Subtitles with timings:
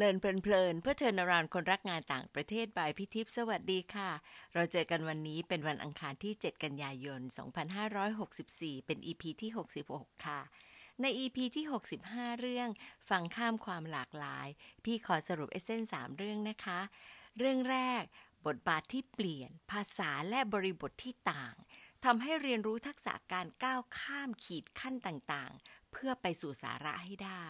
[0.00, 4.10] เลินเพลินๆเพื่อเทินารานคนรักงานต่างประเทศบายพิทิพสวัสดีค่ะ
[4.54, 7.20] เราเจอกันวันนี้เป็นวันอังคารที่ 7 กันยายน
[8.24, 9.50] 2564 เป็น EP ที่
[9.88, 10.40] 66 ค่ะ
[11.00, 11.64] ใน EP ที่
[12.02, 12.68] 65 เรื่อง
[13.08, 14.48] ฟังข้ามความหลากหลาย
[14.84, 16.80] พี่ขอสรุปเอเซน3เรื่องนะคะ
[17.38, 18.02] เรื่องแรก
[18.46, 21.54] บทบาทที่เปลี่ยน ภาษาและบริบทที่ต่าง
[22.04, 27.46] ทำให้เรียนรู้ทักษะการก้าวข้ามขีดขั้นต่างๆ เพื่อไปสู่สาระให้ได้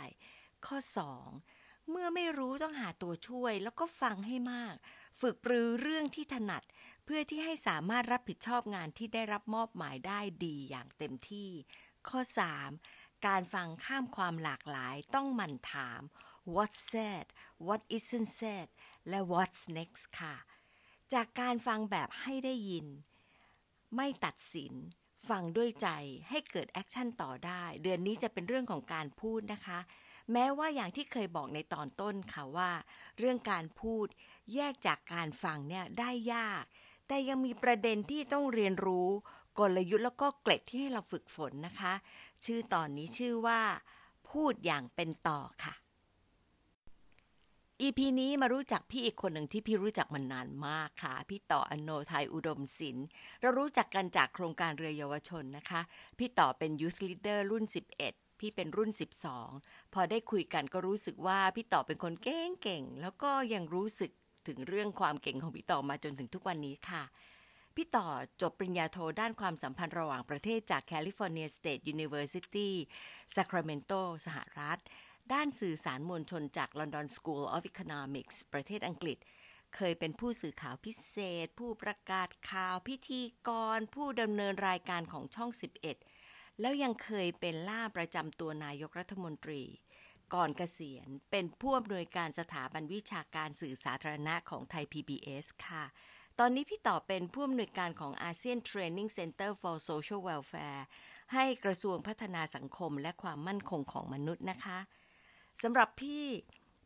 [0.67, 1.58] ข้อ 2
[1.91, 4.75] เมื่อไม่รู้ต้องหาตัวช่วย แล้วก็ฟังให้มาก
[5.21, 6.63] ฝึกปรือเรื่องที่ถนัด
[7.05, 11.51] เพื่อที่ให้สามารถรับผิดชอบงานที่ได้รับมอบหมายได้ดีอย่างเต็มที่
[12.09, 12.21] ข้อ
[12.75, 16.01] 3 การฟังข้ามความหลากหลายต้องหมั่นถาม
[16.55, 17.27] what's said
[17.67, 18.69] what isn't said
[19.09, 20.37] และ what's next ค่ะ
[21.13, 22.87] จากการฟังแบบให้ได้ยิน
[23.97, 24.75] ไม่ตัดสิน
[25.29, 25.89] ฟังด้วยใจ
[26.29, 29.79] ให้เกิด action ต่อได้ เดือนนี้จะเป็นเรื่องของการพูดนะคะ
[30.33, 32.71] แม้ว่าอย่างที่เคยบอกในตอนต้นค่ะว่า
[33.19, 34.07] เรื่องการพูด
[34.55, 36.65] แยกจากการฟังเนี่ยได้ยาก
[37.07, 39.09] แต่ยังมีประเด็นที่ต้องเรียนรู้
[39.59, 41.93] กลยุทธ์แล้วก็เกร็ดที่ให้เราฝึกฝนนะคะ
[42.45, 43.61] ชื่อตอนนี้ชื่อว่า
[44.31, 45.75] พูดอย่างเป็นต่อค่ะ
[47.81, 53.07] EP นี้มารู้จักพี่อีกคนหนึ่งที่พี่รู้จักมานานมากค่ะ พี่ต่ออโณทัยอุดมศิลป์
[53.41, 55.81] เรารู้จักกันจากโครงการเรือเยาวชนนะคะ
[56.19, 58.91] พี่ต่อเป็น Youth Leader รุ่น 11 พี่เป็นรุ่น
[59.43, 64.11] 12 พอได้คุยกันก็รู้สึกว่าพี่ต่อเป็นคนเก่งๆแล้วก็ยังรู้สึก
[64.49, 67.03] ถึงเรื่องความเก่งของพี่ต่อมาจนถึงทุกวันนี้ค่ะ
[67.77, 68.07] พี่ต่อ
[68.43, 72.71] จบปริญญาโทด้านความสัมพันธ์ระหว่างประเทศจาก California State University
[73.37, 74.79] Sacramento สหรัฐ
[75.33, 79.19] ด้านสื่อสารมวลชนจาก London School of Economics ประเทศอังกฤษ
[79.77, 86.08] เคยเป็นผู้สื่อข่าวพิเศษ ผู้ประกาศข่าวพิธีกร ผู้ดำเนินรายการของช่อง 11
[86.61, 89.63] แล้วยังเคยเป็นล่ามประจำตัวนายกรัฐมนตรี
[90.35, 95.85] ก่อนเกษียณเป็นผู้อำนวยการสถาบันวิชาการสื่อสาธารณะของไทย PBS ค่ะ
[96.39, 100.83] ตอนนี้พี่ต่อเป็นผู้อำนวยการของ ASEAN Training Center for Social Welfare
[101.35, 104.79] ให้กระทรวงพัฒนาสังคมและความมั่นคงของมนุษย์นะคะ
[105.63, 106.27] สำหรับพี่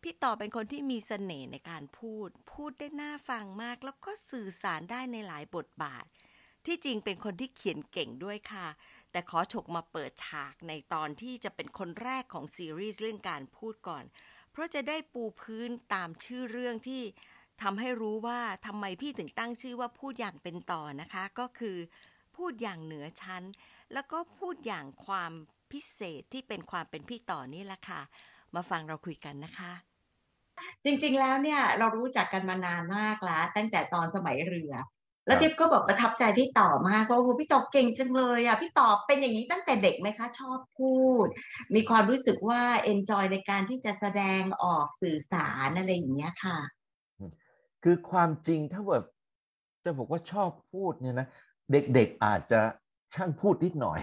[0.02, 6.04] พี่ต่อเป็นคนที่มีเสน่ห์ในการพูด พูดได้น่าฟังมาก แล้วก็สื่อสารได้ในหลายบทบาท
[6.66, 8.68] ที่จริงเป็นคนที่เขียนเก่งด้วยค่ะ
[9.12, 14.04] แต่ขอฉกมาเปิดฉากในตอนที่จะเป็นคนแรกของซีรีส์เรื่องการพูดก่อน
[14.52, 17.02] เพราะจะได้ปูพื้นตามชื่อเรื่องที่
[17.62, 21.76] ทำให้รู้ว่าทำไมพี่ถึงตั้งชื่อว่าพูดอย่างเป็นต่อนะคะ ก็คือ
[22.36, 23.42] พูดอย่างเหนือชั้น
[23.92, 25.32] แล้วก็พูดอย่างความ
[25.72, 28.00] พิเศษที่เป็นความเป็นพี่ต่อนี่แหละค่ะ
[28.54, 29.72] มาฟังเราคุยกันนะคะ
[30.84, 34.72] จริงๆแล้วเนี่ยเรารู้จักกันมานานมากแล้วตั้งแต่ตอนสมัยเรือ
[35.26, 41.26] แล้วครับทิพย์ก็บอกประทับใจพี่ต่อมากว่าโอ้โหพี่ต่อเก่งจังเลยอะพี่ต่อเป็นอย่างนี้ตั้งแต่เด็กไหมคะ ชอบพูด
[41.74, 46.58] มีความรู้สึกว่าเอนจอยในการที่จะแสดงออกสื่อสารอะไรอย่างเงี้ยค่ะ
[47.84, 49.06] คือความจริงถ้าแบบ
[49.84, 51.28] จะบอกว่าชอบพูดเนี่ยนะ
[51.72, 52.60] เด็กๆอาจจะ
[53.14, 54.00] ช่างพูดนิดหน่อย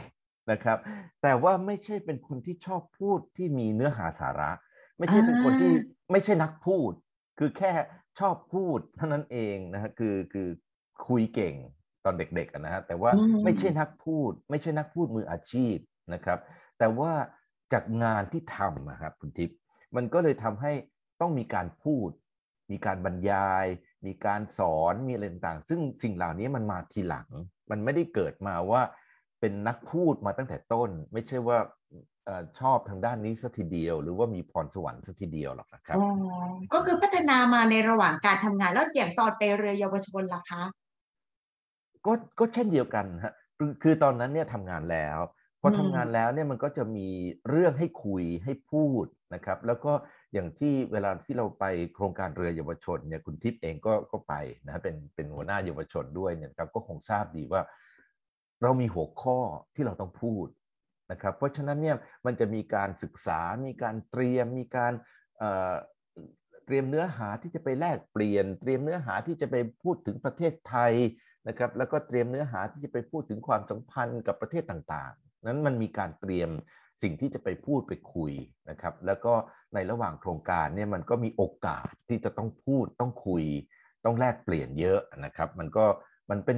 [0.52, 0.78] นะครับ
[1.22, 4.52] แต่ว่าไม่ใช่เป็นคนที่ชอบพูดที่มีเนื้อหาสาระ
[4.98, 5.72] ไม่ใช่เป็นคนที่
[6.12, 6.92] ไม่ใช่นักพูด
[7.40, 7.72] คือแค่
[8.20, 10.48] ชอบพูดเท่านั้นเองนะฮะคือคือ
[11.08, 11.56] คุยเก่ง
[12.06, 15.76] ตอนเด็กๆอะนะฮะแต่ว่าอืมไม่ใช่นักพูด ไม่ใช่นักพูดมืออาชีพ
[16.14, 16.40] นะครับ
[16.80, 17.12] แต่ว่า
[17.74, 19.58] จากงานที่ทำนะครับคุณทิพย์
[19.96, 20.72] มันก็เลยทำให้
[21.22, 22.10] ต้องมีการพูด
[22.72, 23.66] มีการบรรยาย
[24.08, 27.28] มีการสอนมีอะไรต่างๆ ซึ่งสิ่งเหล่านี้มันมาทีหลัง
[27.72, 28.82] มันไม่ได้เกิดมาว่า
[29.40, 31.58] เป็นนักพูดมาตั้งแต่ต้น ไม่ใช่ว่า
[32.26, 36.04] เอ่อชอบทางด้านนี้สัทีเดียว หรือว่ามีพรสวรรค์สัทีเดียวหรอกนะครับอ๋อ
[36.74, 40.64] ก็คือพัฒนามาในระหว่างการทำงานแล้วอย่างตอนไปเรือเยาวชนล่ะคะ
[42.06, 43.34] ก็ก็เช่นเดียวกันฮะ
[43.84, 45.20] คือตอนนั้นเนี่ยทำงานแล้ว
[45.62, 47.08] พอทำงานแล้วเนี่ยมันก็จะมี
[47.50, 49.94] เรื่องให้คุยให้พูดนะครับ แล้วก็
[50.34, 54.34] อย่างที่เวลาที่เราไปโครงการเรือเยาวชนเนี่ยคุณทิพย์เองก็ก็ไป
[54.68, 57.62] นะเป็นเป็นหัวหน้าเยาวชนด้วยเนี่ยครับก็คงทราบดีว่า
[58.62, 59.38] เรามีหัวข้อ
[59.76, 60.48] ที่เราต้องพูด
[61.12, 64.94] นะครับ เพราะฉะนั้นเนี่ยมันจะมีการศึกษา มีการเตรียมมีการ
[66.66, 70.94] เตรียมเนื้อหาที่จะไปแลกเปลี่ยน เตรียมเนื้อหาที่จะไปพูดถึงประเทศไทย
[71.48, 76.50] นะครับแล้วก็เตรียมเนื้อหาที่จะไปพูดถึงความสัมพันธ์กับประเทศต่างๆ นั้นมันมีการเตรียม
[77.04, 78.32] สิ่งที่จะไปพูดไปคุย
[78.70, 79.34] นะครับ แล้วก็
[79.74, 83.44] ในระหว่างโครงการเนี่ยมันก็มีโอกาสที่จะต้องพูดต้องคุย
[84.06, 85.86] ต้องแลกเปลี่ยนเยอะนะครับ มันก็
[86.30, 86.58] มันเป็น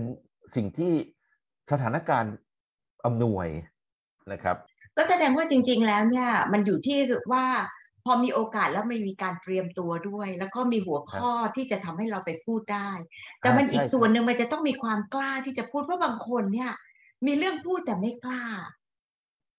[0.56, 0.94] สิ่งที่
[1.72, 2.34] สถานการณ์
[3.06, 3.48] อำนวย
[4.32, 4.58] นะครับ
[4.98, 7.00] ก็แสดงว่าจริง ๆ แล้วเนี่ยมันอยู่ที่
[7.34, 7.46] ว่า
[8.06, 12.92] พอมีโอกาสแล้วไม่มีการเตรียมตัวด้วย แล้วก็มีหัวข้อที่จะทำให้เราไปพูดได้
[13.40, 16.72] แต่มันอ่าอีกใช่ส่วนหนึ่งมันจะต้องมีความกล้าที่จะพูดเพราะบางคนเนี่ย
[17.26, 18.44] มีเรื่องพูดแต่ไม่กล้า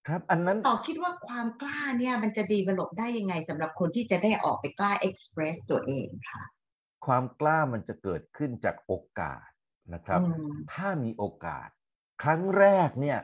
[0.08, 6.42] ครับ อันนั้นต่อคิดว่าความกล้าเนี่ยมันจะดีเวลบได้ยังไงสำหรับคนที่จะได้ออกไปกล้าเอ็กซ์เพรสตัวเองค่ะ
[7.06, 9.46] ความกล้ามันจะเกิดขึ้นจากโอกาส
[9.94, 10.20] นะครับ
[10.72, 11.68] ถ้ามีโอกาส
[12.22, 13.18] ครั้งแรกเนี่ย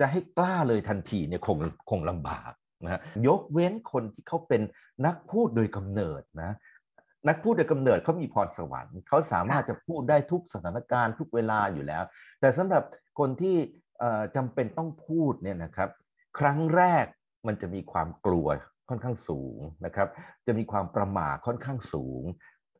[0.00, 1.56] จะให้กล้าเลยทันทีเนี่ยคง
[1.90, 2.52] คงลำบาก
[2.84, 4.62] นะยกเว้นคนที่เขาเป็น
[5.06, 6.52] นักพูดโดยกำเนิดนะ
[7.28, 12.02] นักพูดโดยกำเนิดเขามีพรสวรรค์เขาสามารถจะพูดได้ทุกสถานการณ์ทุกเวลาอยู่แล้ว
[12.40, 12.82] แต่สำหรับ
[13.18, 13.56] คนที่
[14.36, 15.90] จำเป็นต้องพูดเนี่ยนะครับ
[16.38, 17.06] ครั้งแรก
[17.46, 18.48] มันจะมีความกลัว
[18.88, 20.08] ค่อนข้างสูงนะครับ
[20.46, 22.24] จะมีความประมาทค่อนข้างสูง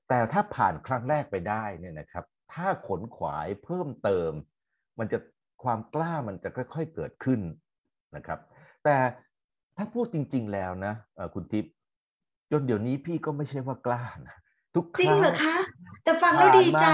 [0.09, 4.33] แต่ถ้าผ่านครั้งแรกไปได้เนี่ยนะครับ ถ้าขนขวายเพิ่มเติม
[4.99, 5.19] มันจะ
[5.65, 7.41] ความกล้ามันจะค่อย ๆเกิดขึ้น
[8.17, 8.41] นะครับ
[8.85, 8.97] แต่
[9.81, 10.95] ถ้าพูดจริง ๆ แล้วนะ
[11.35, 11.73] คุณทิพย์
[12.51, 14.37] จนเดี๋ยวนี้พี่ก็ไม่ใช่ว่ากล้านะ
[14.75, 15.57] ทุกครั้งจริงเหรอคะ
[16.05, 16.87] แต่ฟังแล้วดีใจ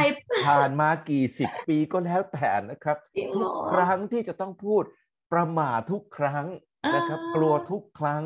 [0.46, 2.96] ผ่านมากี่สิบปีก็แล้วแต่นะครับ
[3.36, 4.82] ทุกครั้งที่จะต้องพูด
[5.32, 6.46] ประมาททุกครั้ง
[6.96, 8.22] นะครับ กลัวทุกครั้ง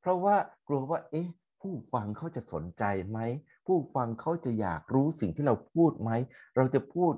[0.00, 0.36] เพราะว่า
[0.68, 1.28] กลัวว่า เอ๊ะ
[1.60, 3.18] ผู้ฟังเขาจะสนใจไหม
[3.66, 6.10] ผู้ฟังเขาจะอยากรู้สิ่งที่เราพูดไหม
[6.56, 7.12] เราจะพูด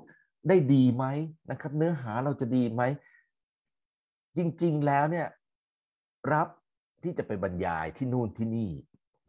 [0.47, 1.05] ได้ดีไหม
[1.51, 2.81] นะครับ เนื้อหาเราจะดีไหม
[4.37, 5.27] จริง ๆ แล้วเนี่ย
[6.33, 6.47] รับ
[7.05, 8.71] ที่จะไปบรรยายที่นู่นที่นี่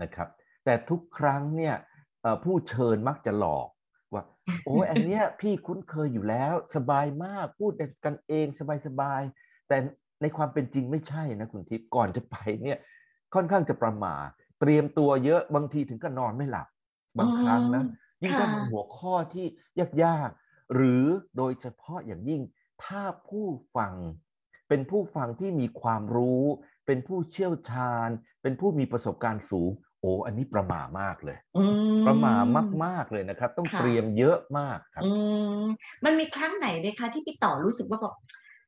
[0.03, 0.29] นะครับ
[0.65, 1.75] แต่ทุกครั้งเนี่ย
[2.45, 3.69] ผู้เชิญมักจะหลอก
[4.15, 4.23] ว่า
[4.65, 7.73] โอ้ยอันเนี้ยพี่คุ้นเคยอยู่แล้วสบายมากพูด
[8.05, 8.47] กันเอง
[8.87, 9.77] สบายๆแต่
[10.23, 12.79] ในความเป็นจริงไม่ใช่นะคุณทิพย์ก่อนจะไปเนี่ย
[13.35, 14.15] ค่อนข้างจะประมา
[14.61, 16.69] เตรียมตัวเยอะบางทีถึงก็นอนไม่หลับ
[17.19, 17.85] บางครั้งนะ
[18.23, 19.47] ยิ่งถ้าหัวข้อที่
[20.05, 21.05] ยากๆหรือ
[21.37, 22.43] โดยเฉพาะอย่างยิ่ง
[22.85, 23.47] ถ้าผู้
[23.77, 23.95] ฟัง
[24.69, 26.45] เป็นผู้ฟังที่มีความรู้
[26.87, 28.09] เป็นผู้เชี่ยวชาญ
[28.43, 31.39] เป็นผู้มีประสบการณ์สูง โอ้อันนี้ประมามากเลย
[32.07, 32.35] ประมา
[32.85, 35.03] มาก ๆ เลยนะครับ ต้องเตรียมเยอะมากครับ
[36.05, 38.15] มันมีครั้งไหนไหมคะที่พี่ต่อรู้สึกว่าแบบ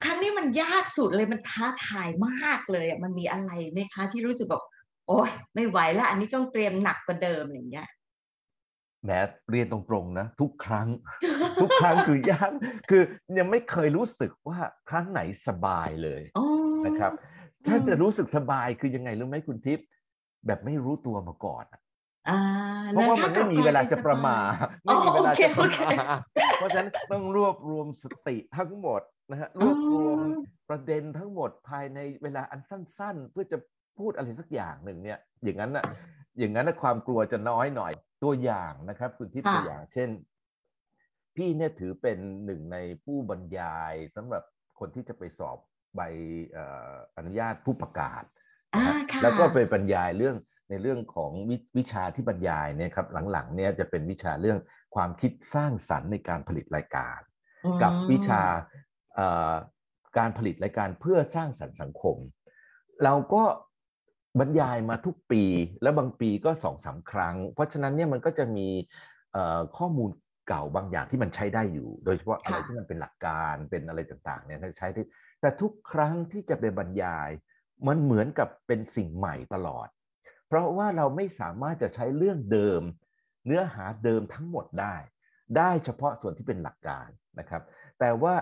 [0.04, 4.62] ครั้งนี้มันยากสุดเลยมันท้าทายมากเลยอะมันมีอะไรไหมคะ ที่รู้สึกแบบ
[5.08, 7.88] โอ้ยไม่ไหวแล้ว อันนี้ต้องเตรียมหนักกว่าเดิมอย่างเงี้ย
[9.04, 9.10] แหม
[9.50, 10.88] เรียนตรงๆนะ ทุกครั้ง
[11.62, 12.50] ทุกครั้งคือยาก
[12.90, 13.02] คือ
[13.38, 14.58] ยังไม่เคยรู้สึกว่า
[14.90, 16.22] ครั้งไหนสบายเลย
[16.86, 17.12] นะครับ
[17.68, 19.86] ถ้าจะรู้สึกสบายคือยังไงรู้ไหมคุณทิพย์
[20.46, 21.64] แบบไม่รู้ตัวมาก่อน
[22.92, 24.36] เพราะว่ามันไม่มีเวลาจะประมา
[24.84, 25.88] ไม่มีเวลาจะประมา
[26.56, 30.18] เพราะฉะนั้นต้องรวบรวมสติทั้งหมดนะฮะรวบรวม
[30.68, 33.58] ประเด็นทั้งหมดภายในเวลาอันสั้น ๆ เพื่อจะ
[33.98, 35.84] พูดอะไรสักอย่างหนึ่งเนี่ย อย่างนั้นอะ
[36.38, 37.92] อย่างนั้นความกลัวจะน้อยหน่อย
[38.22, 40.08] ตัวอย่างนะครับ คุณทิพย์ตัวอย่าง เช่น
[41.36, 44.42] พี่เนี่ยถือเป็นหนึ่งในผู้บรรยายสำหรับ
[44.78, 45.58] คนที่จะไปสอบ
[45.96, 46.00] ใบ
[47.17, 48.23] อนุญาตผู้ประกาศ
[49.23, 50.37] แล้วก็ไปบรรยายเรื่อง
[50.70, 54.58] ในเรื่องของววิชาที่บรรยายเนี่ยครับหลังๆเนี่ยจะเป็นวิชาเรื่อง
[54.94, 57.19] ความคิดสร้างสรรค์ในการผลิตรายการ
[57.82, 58.43] กับวิชา
[60.19, 62.17] การผลิตรายการเพื่อสร้างสรรค์สังคม
[63.05, 63.43] เราก็
[64.40, 65.43] บรรยายมาทุกปี
[65.82, 68.69] แล้วบางปีก็สองสาครั้ง เพราะฉะนั้นเนี่ยมันก็จะมี
[69.76, 70.11] ข้อมูล
[70.48, 75.02] เก่าบางอย่างที่มันใช้ได้อยู่ โดยเฉพาะอะไรที่มันเป็นหลักการเป็นอะไรต่างๆเนี่ยใช้ได้
[75.40, 77.30] แต่ทุกครั้งที่จะไปบรรยาย
[77.86, 79.88] มันเหมือนกับเป็นสิ่งใหม่ตลอด
[80.48, 82.82] เพราะว่าเราไม่สามารถจะใช้เรื่องเดิม
[83.46, 84.94] เนื้อหาเดิมทั้งหมดได้
[85.56, 87.08] ได้เฉพาะส่วนที่เป็นหลักการ
[87.38, 87.62] นะครับ
[88.00, 88.34] แต่ว่า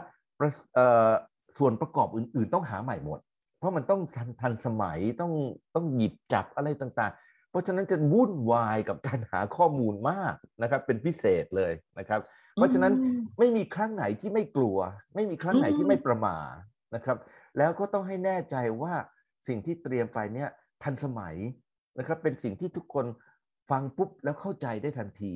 [1.59, 3.21] ส่วนประกอบอื่น ๆ ต้องหาใหม่หมด
[3.59, 4.00] เพราะมันต้อง
[4.40, 5.33] ทันสมัยต้อง
[5.75, 12.21] ต้องหยิบจับอะไรต่างๆเพ ราะฉะนั้นจะวุ่นวายกับการหาข้อมูลมากนะครับ เป็นพิเศษเลยนะครับ
[12.55, 12.93] เพราะฉะนั้น
[13.39, 14.79] ไม่มีครั้งไหนที่ไม่กลัว
[15.15, 16.55] ไม่มีครั้งไหนที่ไม่ประมาท
[16.95, 17.19] นะครับ
[17.59, 18.95] แล้วก็ต้องให้แน่ใจว่า
[19.49, 20.49] สิ่งที่เตรียมไปเนี่ย
[20.83, 21.37] ทันสมัย
[21.99, 23.07] นะครับ เป็นสิ่งที่ทุกคน
[23.71, 25.35] ฟังปุ๊บแล้วเข้าใจได้ทันที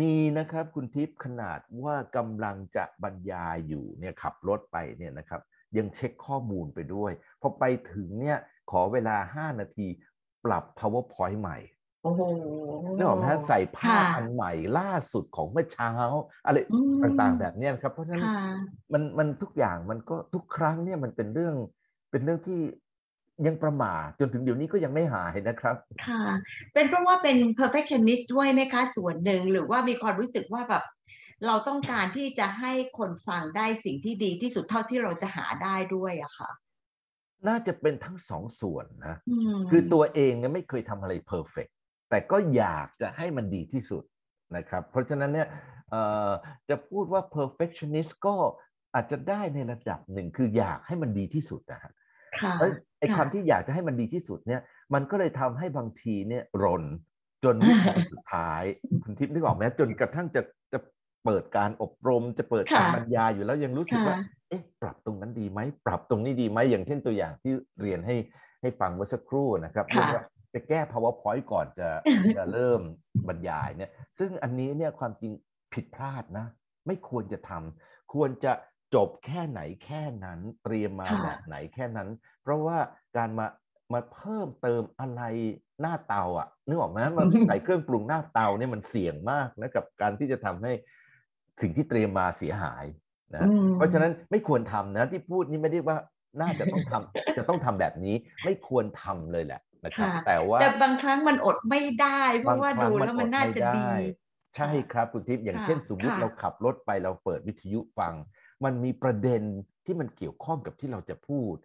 [0.00, 5.40] มีนะครับคุณทิพย์ขนาดว่ากำลังจะบรรยายอยู่เนี่ยขับรถไปเนี่ยนะครับ
[5.76, 8.38] ยังเช็คข้อมูลไปด้วยพอไปถึงเนี่ย
[8.70, 9.86] ขอเวลา 5 นาที
[10.44, 11.58] ปรับ powerpoint ใหม่
[12.02, 12.22] โอ้โห
[12.96, 15.92] นึกออกไหมใส่ภาพอันใหม่ล่าสุดของเมื่อเช้า
[16.46, 16.56] อะไร
[17.02, 18.24] ต่างๆแบบนี้ครับ เพราะฉะนั้น
[18.92, 21.54] มันมันทุกอย่างมันก็ทุกครั้งเนี่ยมันเป็นเรื่อง
[22.10, 22.60] เป็นเรื่องที่
[23.46, 26.22] ยังประมาทจนถึงเดี๋ยวนี้ก็ยังไม่หายนะครับ ค่ะ
[26.74, 30.84] เป็นเพราะว่าเป็น perfectionist ด้วยไหมคะส่วนหนึ่งหรือว่ามีความรู้สึกว่าแบบ
[31.46, 36.50] เราต้องการที่จะให้คนฟังได้สิ่งที่ดีที่สุดเท่าที่เราจะหาได้ด้วยอะค่ะ
[37.48, 39.16] น่าจะเป็นทั้งสองส่วนนะ
[39.70, 41.68] คือตัวเองเนี่ยไม่เคยทำอะไรเพอร์เฟก
[42.10, 44.02] แต่ก็อยากจะให้มันดีที่สุด
[44.56, 45.48] นะครับ เพราะฉะนั้นเนี่ย
[46.68, 48.34] จะพูดว่า perfectionist ก็
[48.94, 51.92] อาจจะได้ในระดับหนึ่งคืออยากให้มันดีที่สุดนะฮะ
[52.58, 54.60] แล้วไอ้ความที่อยากจะให้มันดีที่สุดเนี่ย
[54.94, 56.84] มันก็เลยทำให้บางทีเนี่ยรน
[57.44, 58.62] จนวิธีสุดท้าย
[59.02, 60.42] คุณทิพย์นึกออกไหมจนกระทั่งจะจะ
[61.24, 64.16] เปิดการอบรมจะเปิดการบรรยายอยู่แล้วยังรู้สึกว่า
[64.48, 68.16] เอ๊ะ ปรับตรงนั้นดีไหมปรับตรงนี้ดีไหมอย่างเช่นตัวอย่างที่เรียนให้
[68.62, 71.88] ให้ฟังเมื่อสักครู่นะครับเรียกว่าไปแก้ powerpoint ก่อนจะ
[72.36, 72.80] จะเริ่ม
[73.28, 75.32] บรรยายเนี่ย ซึ่งอันนี้เนี่ยความจริง
[75.72, 76.46] ผิดพลาดนะ
[76.86, 78.52] ไม่ควรจะทำควรจะ
[78.94, 82.08] จบแค่ไหนแค่นั้น เตรียมมาแบบไหนแค่นั้น
[82.42, 82.78] เพราะว่า
[83.16, 83.46] การมา
[83.92, 85.22] มาเพิ่มเติมอะไร
[85.80, 90.72] หน้าเตาอะนึกออกไหมมันใส่เครื่องปรุงหน้าเตาเนี่ยมันเสี่ยงมากนะกับการที่จะทำให้
[91.62, 92.84] สิ่งที่เตรียมมาเสียหาย
[93.34, 95.98] นะเพราะฉะนั้นไม่ควรทำนะที่พูดนี่ไม่ได้ว่า
[96.40, 98.14] น่าจะต้องทำจะต้องทำแบบนี้
[98.44, 103.88] ไม่ควรทำเลยแหละนะครับ แต่ว่าแต่บางครั้งมันอดไม่ได้ เพราะว่าดูแล้วมันน่าจะดี
[104.56, 108.14] ใช่ครับคุณทิพย์อย่างเช่นสมมติเราขับรถไปเราเปิดวิทยุฟัง
[108.64, 109.42] มันมีประเด็น
[109.86, 111.56] ที่มันเกี่ยวข้องกับที่เราจะพูด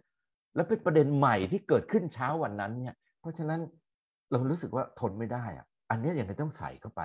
[0.54, 3.60] แล้วเป็นประเด็นใหม่ที่เกิดขึ้นเช้าวันนั้นเนี่ย เพราะฉะนั้น
[4.30, 7.02] เรารู้สึกว่าทนไม่ได้อะอันนี้ยังไงต้องใส่เข้าไป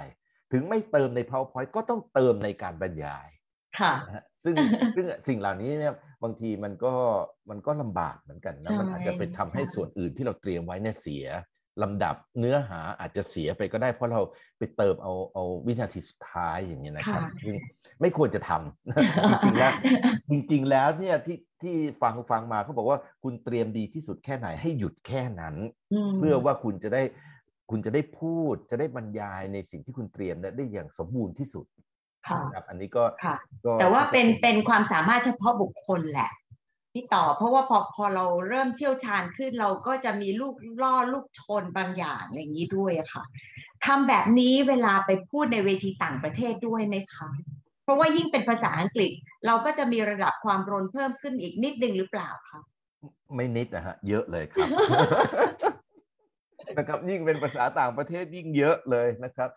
[0.53, 3.27] ถึงไม่เติมใน powerpoint ก็ต้องเติมในการบรรยาย
[3.79, 3.93] ค่ะ
[4.43, 4.55] ซึ่ง
[4.95, 5.93] ซึ่งสิ่งเหล่านี้เนี่ย
[6.23, 6.93] บางทีมันก็
[7.49, 11.25] มันก็ลำบากเหมือนกันนะมันอาจจะไปทำให้ส่วนอื่นที่เราเตรียมไว้เนี่ยเสีย
[11.83, 14.21] ลำดับเนื้อหาอาจจะเสียไปก็ได้เพราะเรา
[14.57, 17.55] ไปเติมเอาเอาวินาทีสุดท้ายอย่างนี้นะครับซึ่ง
[18.01, 19.73] ไม่ควรจะทำจริงๆแล้ว
[20.29, 25.55] จริงๆแล้วเนี่ยที่ที่ฟังฟังมาเขาบอกว่าคุณเตรียมดีที่สุดแค่ไหนให้หยุดแค่นั้น
[26.17, 27.03] เพื่อว่าคุณจะได้
[27.69, 31.65] คุณจะได้พูดจะได้บรรยายในสิ่งที่คุณเตรียมได้อย่างสมบูรณ์ที่สุด
[32.53, 33.03] ครับอันนี้ก็
[33.79, 36.31] แต่ว่าเป็นเป็นความสามารถเฉพาะบุคคลแหละ
[36.93, 43.23] พี่ต่อเพราะว่าพอพอเราเริ่มเชี่ยวชาญขึ้นเราก็จะมีลูกล่อลูกชนบางอย่างอย่างนี้ด้วยอะค่ะ
[43.85, 47.29] ทำแบบนี้เวลาไปพูดในเวทีต่างประเทศด้วยไหมคะ
[47.83, 49.11] เพราะว่ายิ่งเป็นภาษาอังกฤษ
[49.45, 52.59] เราก็จะมีระดับความรนเพิ่มขึ้นอีกนิดนึงหรือเปล่าคะ
[53.35, 54.69] ไม่นิดนะฮะเยอะเลยครับ
[56.77, 59.49] นะครับ ยิ่งเป็นภาษาต่างประเทศยิ่งเยอะเลยนะครับ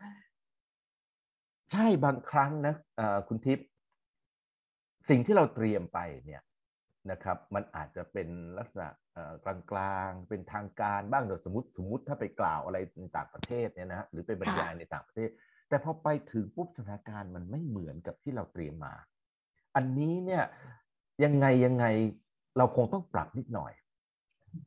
[1.72, 2.74] ใช่บางครั้งนะ
[3.28, 3.66] คุณทิพย์
[5.08, 6.42] สิ่งที่เราเตรียมไปเนี่ย
[7.10, 8.88] นะครับ มันอาจจะเป็นลักษณะ
[9.44, 9.46] ก
[9.78, 15.30] ลางๆ เป็นทางการบ้างโดยสมมติสมมติถ้าไปกล่าวอะไรในต่างประเทศเนี่ยนะหรือไปบรรยายในต่างประเทศ
[15.68, 18.94] แต่พอไปถึงปุ๊บสถานการณ์มันไม่เหมือนกับที่เราเตรียมมา
[19.76, 20.44] อันนี้เนี่ย
[21.24, 21.84] ยังไงยังไง
[22.58, 23.72] เราคงต้องปรับนิดหน่อย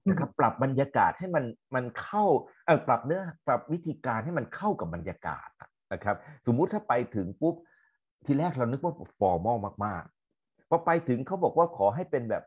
[0.10, 2.26] นะครับปรับบรรยากาศให้มันมันเข้า
[2.66, 5.50] เออปรับเนื้อปรับวิธีการให้มันเข้ากับบรรยากาศ
[5.94, 6.16] นะครับ
[6.46, 7.56] สมมุติถ้าไปถึงปุ๊บ
[8.26, 10.04] ทีแรกเรานึกว่าฟอร์มอลมาก
[10.70, 12.44] พอไปถึงเขาบอกว่าขอให้เป็นแบบ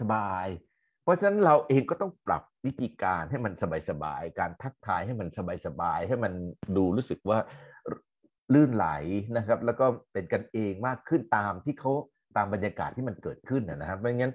[0.00, 3.52] สบายๆเพราะฉะนั้นเราเองก็ต้องปรับวิธีการให้มัน
[3.90, 5.28] สบายๆการทักทายให้มัน
[5.66, 6.32] สบายๆให้มัน
[6.76, 7.38] ดูรู้สึกว่า
[8.54, 8.86] ลื่นไหล
[9.36, 11.92] นะครับ แล้วก็เป็นกันเองมากขึ้นตามที่เขา
[12.36, 14.32] ตามบรรยากาศที่มันเกิดขึ้นนะครับไม่งั้น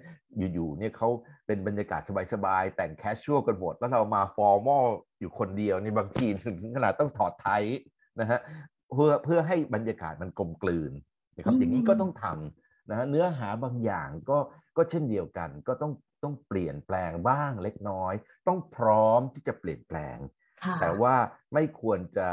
[0.53, 1.09] อยู่ๆเนี่ยเขา
[1.47, 2.01] เป็นบรรยากาศ
[2.33, 4.85] สบายๆ แต่งแคชชวลกันหมดแล้วเรามาฟอร์มอล
[5.19, 7.49] อยู่คนเดียวนี่บางทีถึงขนาดต้องถอดไท
[8.19, 8.39] นะฮะ
[8.93, 10.91] เพื่อเพื่อให้บรรยากาศมันกลมกลืน
[11.35, 14.37] นะครับอย่างนี้ก็ต้องทำนะเนื้อหาบางอย่างก็
[14.77, 15.91] ก็เช่นเดียวกัน ก็ต้อง
[16.23, 18.13] ต้องเปลี่ยนแปลงบ้างเล็กน้อย
[18.47, 20.17] ต้องพร้อมที่จะเปลี่ยนแปลง
[20.81, 21.15] แต่ว่า
[21.53, 22.27] ไม่ควรจะ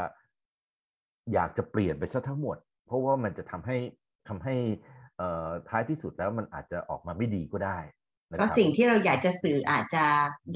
[1.33, 3.77] อยากจะเปลี่ยนไปซะทั้งหมด เพราะว่ามันจะทำให้
[4.27, 4.55] ทำให้
[5.69, 7.79] ท้ายที่สุดแล้วมันอาจจะออกมาไม่ดีก็ได้
[8.39, 10.05] ก็สิ่งที่เราอยากจะสื่ออาจจะ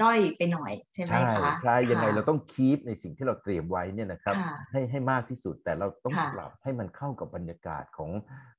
[0.02, 4.34] ด้อยไปหน่อยใช่ไหมคะใช่ยังไงเราต้องคีปในสิ่งที่เราเตรียมไว้เนี่ยนะครับ
[4.70, 8.10] ให้ให้มากที่สุดแต่เราต้องปรับให้มันเข้ากับบรรยากาศของ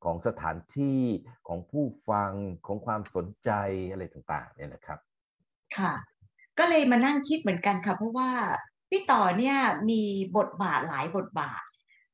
[0.04, 1.00] ของสถานที่
[1.48, 2.32] ของผู้ฟัง
[2.68, 3.50] ของความสนใจ
[3.92, 5.00] อะไรต่างๆเนี่ยนะครับ
[5.78, 5.94] ค่ะ
[6.60, 8.32] ก็เลยมานั่งคิดเหมือนกันค่ะเพราะว่า
[8.90, 9.58] พี่ต่อเนี่ย
[9.90, 10.02] มี
[10.38, 11.64] บทบาทหลายบทบาท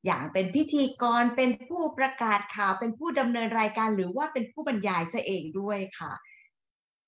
[0.05, 6.13] อย่างเป็นพิธีกรเป็นผู้ประกาศข่าวเป็นผู้ดำเนินรายการหรือว่าเป็นผู้บรรยายซะเองด้วยค่ะ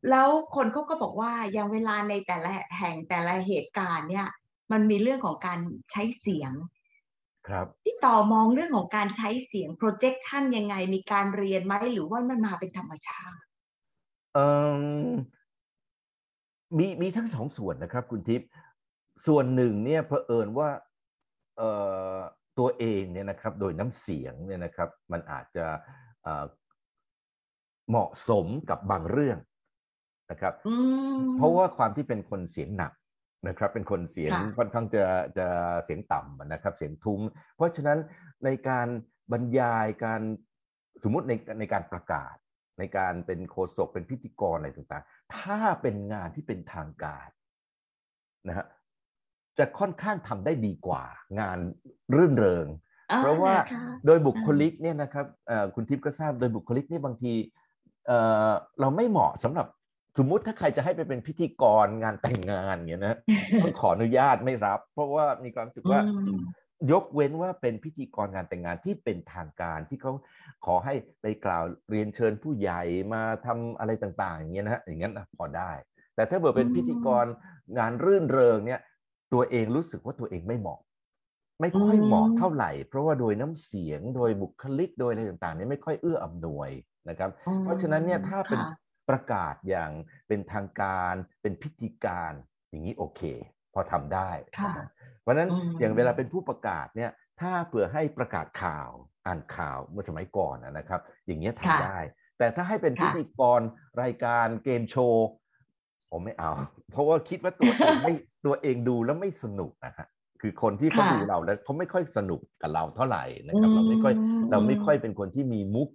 [0.09, 4.27] แล้วคนเขาก็บอกว่าอย่างเวลาในแต่ละแห่งแต่ละเหตุการณ์เนี่ย
[4.71, 5.59] มันมีเรื่องของการ
[5.91, 6.53] ใช้เสียง
[7.47, 13.43] ครับพี่ต่อมองเรื่องของการใช้เสียง projection ยังไงมีการเรียนไหมหรือว่ามันมาเป็นธรรมชาติ
[14.35, 14.39] เอ
[15.09, 15.11] อ
[16.77, 18.49] มีมีทั้งสองส่วนนะครับ คุณทิพย์
[19.25, 20.69] ส่วนหนึ่งเนี่ยเผอิญว่า
[21.57, 21.69] เอ่
[22.15, 22.17] อ
[22.59, 25.65] ตัวเองเนี่ยนะครับโดยน้ำเสียงเนี่ยนะครับมันอาจจะ
[27.89, 29.37] เหมาะสมกับบางเรื่อง
[30.31, 30.53] นะครับ
[31.37, 32.93] เพราะว่าความที่เป็นคนเสียงหนัก
[33.47, 35.03] นะครับ เป็นคนเสียงค่อนข้างจะ
[35.37, 35.47] จะ
[35.85, 37.21] เสียงต่ำนะครับ เสียงทุ้ม
[37.55, 37.99] เพราะฉะนั้น
[38.45, 38.87] ในการ
[39.31, 40.21] บรรยายการ
[41.03, 42.35] สมมุติในในการประกาศ
[42.79, 47.27] ในการเป็นโฆษกเป็นพิธีกรอะไรต่างๆ ถ้าเป็นงานที่เป็นทางการ
[48.47, 48.65] นะฮะ
[49.59, 51.03] จะค่อนข้างทำได้ดีกว่า
[51.39, 51.57] งาน
[52.15, 52.67] รื่นเริง
[53.17, 53.53] เพราะว่า
[54.05, 55.25] โดยบุคลิกเนี่ยนะครับ
[55.75, 57.33] คุณทิพย์ก็ทราบโดยบุคลิกนี่บางที
[58.79, 59.67] เราไม่เหมาะสำหรับ
[60.17, 63.17] สมมุติถ้าใครจะให้ไปเป็นพิธีกรงานแต่งงานเงี้ยนะ
[63.63, 65.99] ต้องขออนุญาตไม่รับ เพราะว่ามีความรู้สึกว่า
[66.91, 70.11] ยกเว้นว่าเป็นพิธีกรงานแต่งงานที่เป็นทางการที่เขา
[70.65, 72.81] ขอให้ไปกล่าวเรียนเชิญผู้ใหญ่
[73.13, 75.71] มาทำอะไรต่างๆอย่างเงี้ยนะฮะอย่างนั้นพอได้
[76.15, 77.25] แต่ถ้าเกิดเป็นพิธีกร
[77.77, 78.81] งานรื่นเริงเนี่ย
[79.33, 80.79] ตัวเองรู้สึกว่าตัวเองไม่เหมาะ
[81.61, 86.69] ไม่ค่อยเหมาะเท่าไหร่ เพราะว่าโดยน้ำเสียงโดยบุคลิกโดยอะไรต่างๆเนี่ยไม่ค่อยเอื้ออำนวย
[87.09, 87.29] นะครับ
[87.61, 88.61] เพราะฉะนั้นเนี่ยถ้าเป็น
[89.09, 89.91] ประกาศอย่าง
[90.27, 92.33] เป็นทางการเป็นพิธีการ
[92.69, 93.21] อย่างนี้โอเค
[93.73, 94.29] พอทำได้
[95.21, 95.49] เพราะฉะนั้น
[95.79, 97.11] อย่างเวลาเป็นผู้ประกาศเนี่ย
[97.41, 98.89] ถ้าเผื่อให้ประกาศข่าว
[99.25, 101.99] อ่านข่าวเมื่อสมัยก่อนนะครับ อย่างเงี้ยทำได้
[102.37, 103.61] แต่ถ้าให้เป็นพิธีกร
[104.03, 105.27] รายการเกมโชว์
[106.13, 106.51] ผมไม่เอา
[106.91, 108.13] เพราะว่าคิดว่าตัวเองไม่
[108.45, 110.07] ตัวเองดูแล้วไม่สนุกนะฮะ
[110.41, 114.13] คือคนที่เขาดูเราแล้วเขาไม่ค่อยสนุกกับเราเท่าไหร่นะครับ เราไม่ค่อย
[114.51, 115.89] เราไม่ค่อยเป็นคนที่มีมุก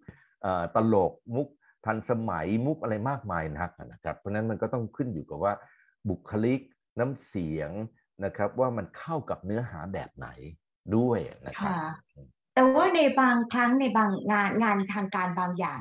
[0.74, 1.48] ตลกมุก
[1.86, 5.52] ทันสมัยมุกอะไรมากมายนักนะครับ เพราะนั้นมันก็ต้องขึ้นอยู่กับว่า
[6.08, 6.60] บุคลิก
[6.98, 7.70] น้ำเสียง
[8.24, 10.28] นะครับ ว่ามันเข้ากับเนื้อหาแบบไหน
[10.96, 11.74] ด้วยนะครับ
[12.54, 15.80] แต่ว่าในบางครั้งในบางงานงานทางการบางอย่าง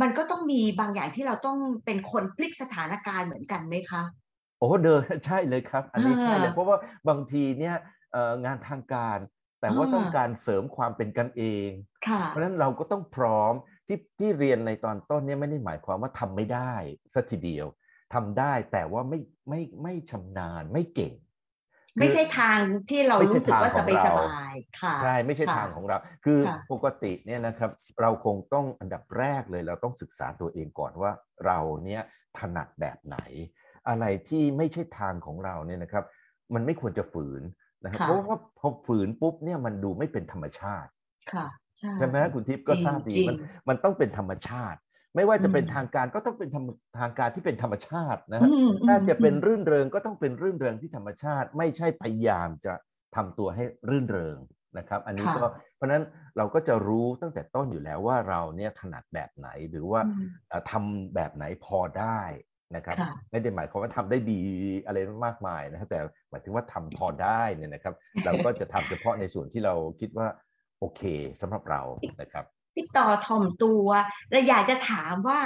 [0.00, 4.02] มันก็ต้องมีบางอย่างที่เราต้องเป็นคนพลิกสถานการณ์เหมือนกันไหมคะ
[4.58, 6.76] โอ้เดินใช่เลยครับ อันนี้ใช่เลยเพราะว่า
[7.08, 7.76] บางทีเนี่ย
[8.44, 9.18] งานทางการ
[9.60, 11.70] แต่ว่าต้องการเสริมความเป็นกันเอง
[12.28, 13.52] เพราะฉะนั้นเราก็ต้องพร้อม
[13.86, 16.74] ที่ที่เรียนในตอนต้นเนี่ยไม่ได้หมายความว่าทำไม่ได้
[17.14, 17.66] สัทีเดียว
[18.14, 21.12] ทำได้แต่ว่าไม่ไม่ไม่ชำนาญไม่เก่ง
[21.98, 22.58] ไม่ใช่ทาง
[22.90, 26.38] ที่เรารู้สึกว่าจะไปสบายค่ะใช่ไม่ใช่ทางของเรา คือ
[26.72, 31.12] ปกติเนี่ยนะครับเราคงต้องอันดับแรกเลยเราต้องศึกษาตัวเองก่อนว่า
[31.46, 32.02] เราเนี่ย
[32.38, 33.18] ถนัดแบบไหน
[33.88, 36.04] อะไรที่ไม่ใช่ทางของเราเนี่ยนะครับ
[36.54, 37.42] มันไม่ควรจะฝืน
[37.84, 40.90] นะครับเพราะว่าพอฝืนปุ๊บเนี่ยมันดูไม่เป็นธรรมชาติ
[41.32, 41.46] ค่ะ
[41.98, 43.36] ใช่ไหมคุณทิพย์ก็ทราบดีมัน
[43.68, 44.78] มันต้องเป็นธรรมชาติ
[45.16, 46.48] ไม่ว่าจะเป็นทางการก็ต้องเป็น
[47.00, 48.50] ทางการที่เป็นธรรมชาตินะ
[48.88, 52.74] ถ้าจะเป็นรื่นเริงก็ต้องเป็นรื่นเริงที่ธรรมชาติ ไม่ใช่พยายามจะ
[53.16, 54.36] ทำตัวให้รื่นเริง
[54.78, 55.44] นะครับ อันนี้ก็
[55.76, 56.02] เพราะนั้น
[56.36, 60.00] เราก็จะรู้ตั้งแต่ต้นอยู่แล้วว่าเราเนี่ยถนัดแบบไหนหรือว่า
[60.70, 62.22] ทำแบบไหนพอได้
[62.76, 62.96] นะครับ
[63.30, 64.42] ไม่ได้หมายความว่าทำได้ดี
[64.86, 65.98] อะไรมากมายนะครับแต่
[66.30, 70.28] หมายถึงว่าทำพอได้เนี่ยนะครับ เราก็จะทำเฉพาะในส่วนที่เราคิดว่า
[70.80, 71.02] โอเค
[71.40, 71.82] สำหรับเรา
[72.20, 72.44] นะครับ
[72.76, 73.86] พี่ต่อถ่อมตัว
[74.30, 75.38] เราอยากจะถามว่า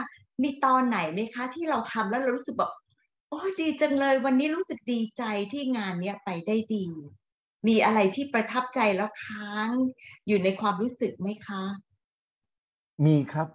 [0.42, 2.72] มีตอนไหนไหมคะ ที่เราทำแล้วเรารู้สึกแบบ
[3.28, 6.86] โอ้ดีจังเลย วันนี้รู้สึกดีใจที่งานเนี้ยไปได้ดี
[7.68, 9.68] มีอะไรที่ประทับใจแล้วค้าง
[10.26, 11.62] อยู่ในความรู้สึกไหมคะ
[13.06, 13.48] มีครับ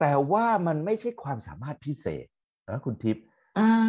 [0.00, 2.26] แต่ว่ามันไม่ใช่ความสามารถพิเศษ
[2.68, 3.24] นะคุณทิพย์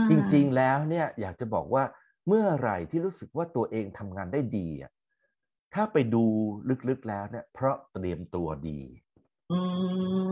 [0.09, 1.83] จริง ๆ แล้วเนี่ยอยากจะบอกว่า
[2.27, 4.91] เมื่อไหร่ที่รู้สึกว่าตัวเองทำงานได้ดีอะ
[5.73, 6.23] ถ้าไปดู
[6.89, 8.79] ลึกๆแล้วเนี่ย เพราะเตรียมตัวดี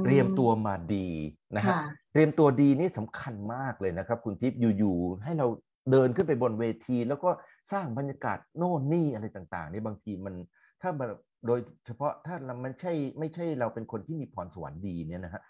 [0.04, 1.08] เตรียมตัวมาดี
[1.56, 1.76] นะฮะ
[2.14, 5.48] เตรียมตัวดีนี่สำคัญมากเลยนะครับ คุณทิพย์อยู่ๆให้เรา
[5.92, 7.30] เดินขึ้นไปบนเวที แล้วก็
[7.72, 10.36] สร้างบรรยากาศโน่นนี่อะไรต่างๆนี่บางทีมัน
[10.82, 15.42] ถ้าแบบโดยเฉพาะถ้าเรามันใช่ไม่ใช่เราเป็นคนที่มีพรสวรรค์ดีเนี่ยนะฮะ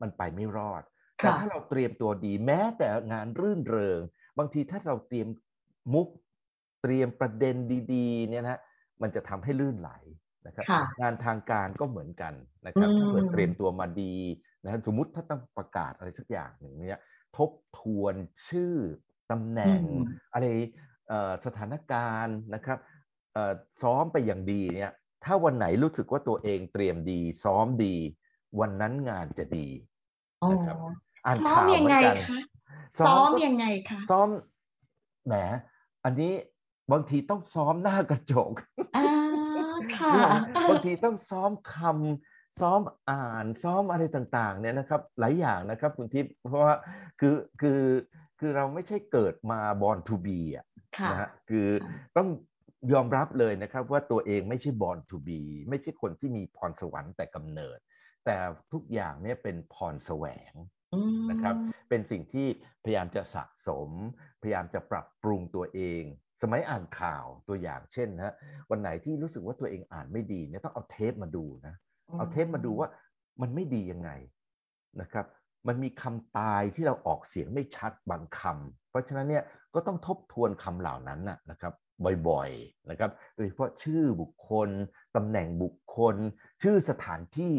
[0.00, 0.82] มันไปไม่รอด
[1.16, 4.00] แต่ถ้าเราเตรียมตัวดีแม้แต่งานรื่นเริง
[4.38, 5.28] บางทีถ้าเราเตรียม
[5.94, 6.08] มุก
[6.82, 7.56] เตรียมประเด็น
[7.94, 8.60] ดีๆเนี่ยนะ
[9.02, 9.90] มันจะทำให้ลื่นไหล
[10.46, 10.66] นะครับ
[11.00, 12.34] งานทางการก็เหมือนกัน
[12.66, 14.14] นะครับถ้าเกิดเตรียมตัวมาดี
[14.64, 17.00] นะสมมุติถ้าต้องประกาศอะไรสักอย่างหนึ่งเนี่ย
[17.36, 18.14] ทบทวน
[18.48, 18.74] ชื่อ
[19.30, 19.80] ตำแหน่ง
[20.32, 20.46] อะไร
[21.46, 22.78] สถานการณ์นะครับ
[23.82, 24.90] ซ้อมไปอย่างดีเนี่ย
[25.24, 27.94] ถ้าวันไหนรู้สึกว่าตัวเองเตรียมดีซ้อมดี
[28.60, 29.68] วันนั้นงานจะดี
[30.52, 30.76] นะครับ
[31.26, 32.16] อ่านข่าวเหมือนกัน
[32.98, 34.28] ซ้อมยังไงคะซ้อม
[35.26, 35.34] แหม
[36.04, 36.32] อันนี้
[36.92, 38.52] บางทีต้องซ้อมหน้ากระจก
[40.68, 46.74] บางทีต้องซ้อมคำซ้อมอ่านซ้อมอะไรต่างๆเนี่ยนะครับ หลายอย่างนะครับคุณทิพย์เพราะว่า
[47.20, 47.80] คือคือ
[48.40, 50.66] คือเราไม่ใช่เกิดมาบอลทูบีอะ
[51.10, 51.68] นะฮะคือ
[52.16, 52.28] ต้อง
[52.92, 57.78] ยอมรับเลยนะครับว่าตัวเองไม่ใช่บอลทูบีไม่ใช่คนที่มีพรสวรรค์แต่กำเนิด
[58.24, 58.36] แต่
[58.72, 60.52] ทุกอย่างเนี่ยเป็นพรแสวง
[61.30, 61.54] นะครับ
[61.88, 62.46] เป็นสิ่งที่
[62.84, 63.90] พยายามจะสะสม
[64.42, 66.02] พยายามจะปรับปรุงตัวเอง
[66.42, 68.34] สมัยอ่านข่าวตัวอย่างเช่นนะ
[68.70, 71.74] วันไหนที่รู้สึกว่าตัวเองอ่านไม่ดีเนี่ยต้องเอาเทปมาดูนะ
[72.18, 72.88] เอาเทปมาดูว่า
[73.40, 74.10] มันไม่ดียังไง
[75.00, 75.26] นะครับ
[75.68, 81.20] มันมีคำตายที่เราออกเสียงไม่ชัดบางคำเพราะฉะนั้นเนี่ยก็ต้องทบทวนคำเหล่านั้น
[81.50, 81.72] นะครับ
[82.28, 84.68] บ่อยๆนะครับโดยเฉพาะชื่อบุคคล
[85.16, 86.16] ตำแหน่งบุคคล
[86.62, 87.54] ชื่อสถานที่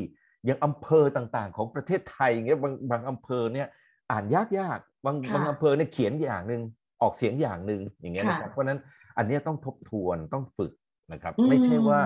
[0.46, 3.68] อย่างอำเภอต่างๆ ของประเทศไทยเงี้ยบางบางอำเภอเนี่ย
[4.12, 6.62] อ่านยากๆบางบางอำเภอเนี่ยเขียนอย่างหนึ่ง
[7.02, 8.80] ออกเสียงอย่างหนึ่งอย่างเงี้ยนะครับเพราะนั้น
[9.18, 10.72] อันนี้ต้องทบทวนต้องฝึก
[11.14, 12.00] นะครับ ไม่ใช่ว่า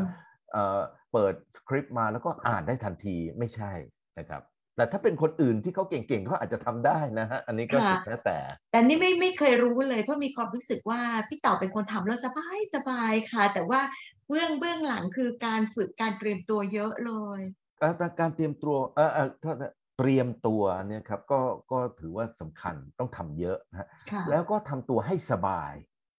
[1.11, 3.71] เปิดสคริปต์มาแล้วก็อ่านได้ทันทีไม่ใช่
[4.19, 4.41] นะครับ
[4.75, 8.37] แต่ถ้าเป็นคนอื่นที่เขาเก่งๆเขาอาจจะทำได้นะฮะอันนี้ก็สุดแต่แต่
[8.71, 13.81] แต่นี่ไม่ไม่เคยรู้เลยเพราะมีความรู้สึกว่าพี่ต่อเป็นคนทำแล้วสบายสบายค่ะ แต่ว่า
[14.27, 17.41] เบื้องเบื้องหลังคือการฝึกการเตรียมตัวเยอะเลย
[17.81, 25.73] การการเตรียมตัวเออเออโทษนะ เตรียมตัวเนี่ยครับก็ก็ถือว่าสำคัญต้องทำเยอะนะฮะค่ะแล้วก็ทำตัวให้สบาย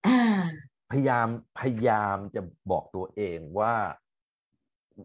[0.06, 0.42] อ่า
[0.90, 1.28] พยายาม
[1.60, 3.74] พยายามจะบอกตัวเองว่า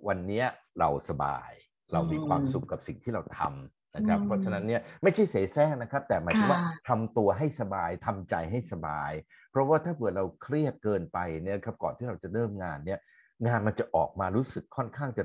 [0.07, 0.45] วันเนี้ย
[0.79, 1.51] เราสบาย
[1.93, 9.11] เรามีความสุขกับสิ่งที่เราทำนะครับ เพราะฉะนั้นเนี่ยไม่ใช่เสแสร้งนะครับ แต่หมายถึงว่าทำตัวให้สบายทำใจให้สบาย
[9.51, 12.99] เพราะว่าถ้าเผื่อเราเครียดเกินไปเนี่ยครับก่อนที่เราจะเริ่มงานเนี่ย
[13.47, 15.23] งานมันจะออกมารู้สึกค่อนข้างจะ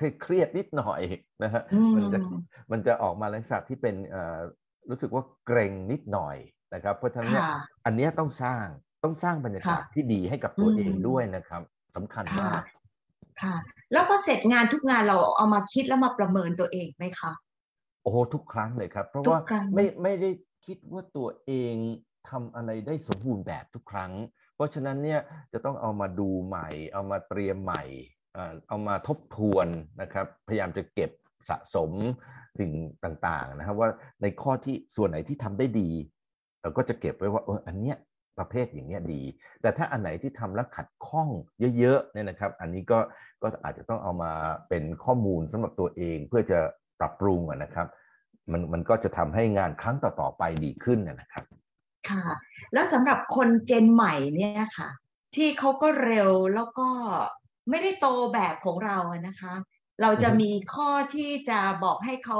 [0.00, 1.00] เครียดเครียดนิดหน่อย
[1.42, 2.18] นะฮะอืมมันจะ
[2.72, 4.38] มันจะออกมาลักษณะที่เป็นเอ่อ
[4.90, 6.36] รู้สึกว่าเกรงนิดหน่อย
[6.74, 8.64] นะครับ เพราะฉะนั้นเนี่ยค่ะอันเนี้ยต้องสร้าง
[9.04, 11.62] ต้องสร้างบรรยากาศค่ะที่ดีให้กับตัวอืมเองด้วยนะครับ
[11.96, 12.62] สำคัญค่ะมาก
[13.42, 13.54] ค่ะ
[13.92, 17.32] แล้วก็เสร็จงานทุกงานเราเอามาคิดแล้วมาประเมินตัวเองไหมคะ
[18.02, 20.30] โอ้โหทุกครั้งเลยครับ เพราะทุกว่าครั้งไม่ไม่ได้
[20.66, 21.74] คิดว่าตัวเอง
[22.30, 24.12] ทำอะไรได้สมบูรณ์แบบทุกครั้ง
[24.54, 25.20] เพราะฉะนั้นเนี่ย
[25.52, 27.82] จะต้องเอามาดูใหม่ เอามาเตรียมใหม่
[28.34, 29.68] เออเอามาทบทวน
[30.02, 31.10] นะครับ พยายามจะเก็บ
[31.48, 31.90] สะสม
[32.58, 32.70] สิ่ง
[33.04, 33.88] ต่างๆนะครับว่า
[34.22, 35.90] ในข้อที่ส่วนไหนที่ทำได้ดี
[36.62, 37.96] เราก็จะเก็บไว้ว่าเอออันเนี้ย
[38.38, 39.22] ประเภทอย่างเงี้ยดี
[39.62, 41.28] แต่ถ้าอันไหนที่ทำแล้วขัดข้อง
[41.78, 42.98] เยอะๆเนี่ยนะครับ อันนี้ก็
[43.42, 44.32] ก็อาจจะต้องเอามา
[44.68, 46.58] เป็นข้อมูลสำหรับตัวเองเพื่อจะ
[47.00, 47.86] ปรับปรุงอะนะครับ
[48.52, 51.44] มันมันก็จะทำให้งานครั้งต่อๆไปดีขึ้นนะนะครับ
[52.08, 52.24] ค่ะ
[52.72, 54.88] แล้วสำหรับคนเจนใหม่เนี่ยค่ะ
[55.36, 56.88] ที่เขาก็เร็วแล้วก็
[57.70, 59.54] ไม่ได้โตแบบของเราอะนะคะ
[60.02, 62.38] เราจะอือฮึมีข้อที่จะบอกให้เขา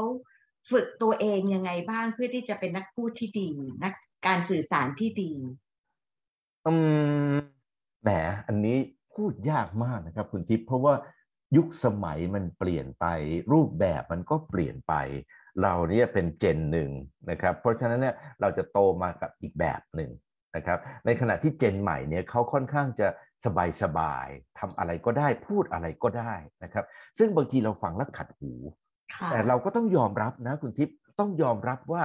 [0.71, 3.51] ฝึกตัวเองยังไงบ้างเพื่อที่จะเป็นนักพูดที่ดี
[3.85, 3.93] นัก
[4.27, 5.33] การสื่อสารที่ดี
[6.67, 6.75] อื
[7.33, 7.35] ม
[8.03, 8.11] แหม
[8.47, 8.77] อันนี้
[9.15, 10.95] พูดยากมากนะครับ คุณทิพย์เพราะว่า
[11.57, 13.07] ยุคสมัยมันเปลี่ยนไป
[13.53, 14.95] รูปแบบมันก็เปลี่ยนไป
[15.63, 16.91] เราเนี่ยเป็นเจนหนึ่ง
[17.31, 20.11] นะครับ เพราะฉะนั้นเนี่ยเราจะโตมากับอีกแบบหนึ่ง
[20.57, 23.09] นะครับ ในขณะที่เจนใหม่เนี่ยเขาค่อนข้างจะ
[23.83, 26.85] สบายๆทำอะไรก็ได้พูดอะไรก็ได้นะครับ
[27.19, 28.53] ซึ่งบางทีเราฟังแล้วขัดหู
[29.15, 32.03] ค่ะแต่เราก็ต้องยอมรับนะคุณทิพย์ต้องยอมรับว่า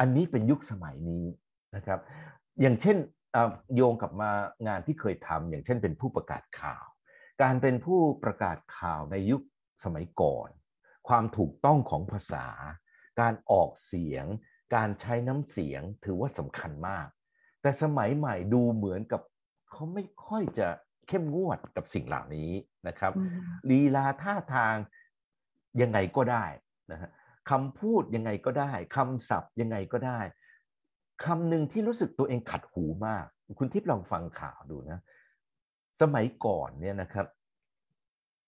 [0.00, 1.24] อันนี้เป็นยุคสมัยนี้
[1.76, 2.00] นะครับ
[2.60, 2.96] อย่างเช่น
[3.32, 4.30] เอ่อโยงกลับมา
[4.66, 6.86] งานที่เคยทำอย่างเช่นเป็นผู้ประกาศข่าว
[7.42, 9.42] การเป็นผู้ประกาศข่าวในยุค
[9.84, 10.48] สมัยก่อน
[11.08, 12.46] ความถูกต้องของภาษา
[13.20, 14.26] การออกเสียง
[14.74, 17.08] การใช้น้ำเสียงถือว่าสำคัญมาก
[17.62, 19.20] แต่สมัยใหม่ดูเหมือนกับ
[19.70, 20.68] เขาไม่ค่อยจะ
[21.08, 22.50] เข้มงวดกับสิ่งเหล่านี้
[22.88, 23.30] นะครับอืม
[23.70, 24.74] ลีลาท่าทาง
[25.82, 26.44] ยังไงก็ได้
[26.92, 27.10] นะฮะ
[27.50, 30.20] คำพูดยังไงก็ได้คำศัพท์ยังไงก็ได้
[31.24, 33.24] คำหนึ่งที่รู้สึกตัวเองขัดหูมาก
[33.58, 34.98] คุณทิพย์ลองฟังข่าวดูนะ
[36.00, 37.26] สมัยก่อนเนี่ยนะครับ